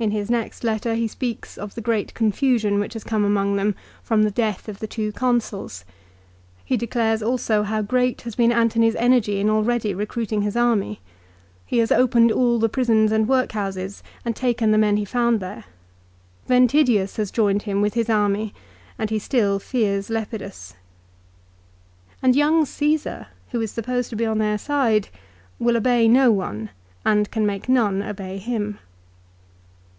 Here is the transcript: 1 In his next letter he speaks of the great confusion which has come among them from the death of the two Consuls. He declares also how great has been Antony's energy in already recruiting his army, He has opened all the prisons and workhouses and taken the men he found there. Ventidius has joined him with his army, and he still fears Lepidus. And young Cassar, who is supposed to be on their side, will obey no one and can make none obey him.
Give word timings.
1 0.00 0.10
In 0.10 0.10
his 0.12 0.30
next 0.30 0.62
letter 0.62 0.94
he 0.94 1.08
speaks 1.08 1.56
of 1.58 1.74
the 1.74 1.80
great 1.80 2.14
confusion 2.14 2.78
which 2.78 2.92
has 2.92 3.02
come 3.02 3.24
among 3.24 3.56
them 3.56 3.74
from 4.00 4.22
the 4.22 4.30
death 4.30 4.68
of 4.68 4.78
the 4.78 4.86
two 4.86 5.10
Consuls. 5.10 5.84
He 6.64 6.76
declares 6.76 7.20
also 7.20 7.64
how 7.64 7.82
great 7.82 8.20
has 8.20 8.36
been 8.36 8.52
Antony's 8.52 8.94
energy 8.94 9.40
in 9.40 9.50
already 9.50 9.92
recruiting 9.92 10.42
his 10.42 10.56
army, 10.56 11.00
He 11.66 11.78
has 11.78 11.90
opened 11.90 12.30
all 12.30 12.60
the 12.60 12.68
prisons 12.68 13.10
and 13.10 13.26
workhouses 13.28 14.04
and 14.24 14.36
taken 14.36 14.70
the 14.70 14.78
men 14.78 14.98
he 14.98 15.04
found 15.04 15.40
there. 15.40 15.64
Ventidius 16.46 17.16
has 17.16 17.32
joined 17.32 17.62
him 17.62 17.82
with 17.82 17.94
his 17.94 18.08
army, 18.08 18.54
and 19.00 19.10
he 19.10 19.18
still 19.18 19.58
fears 19.58 20.08
Lepidus. 20.08 20.74
And 22.22 22.36
young 22.36 22.64
Cassar, 22.64 23.26
who 23.50 23.60
is 23.60 23.72
supposed 23.72 24.10
to 24.10 24.16
be 24.16 24.24
on 24.26 24.38
their 24.38 24.58
side, 24.58 25.08
will 25.58 25.76
obey 25.76 26.06
no 26.06 26.30
one 26.30 26.70
and 27.04 27.28
can 27.32 27.44
make 27.44 27.68
none 27.68 28.00
obey 28.00 28.38
him. 28.38 28.78